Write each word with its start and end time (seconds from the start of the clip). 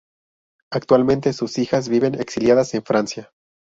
Actualmente 0.71 1.31
sus 1.31 1.59
hijas 1.59 1.87
viven 1.87 2.15
exiliadas 2.19 2.73
en 2.73 2.81
Francia. 2.83 3.31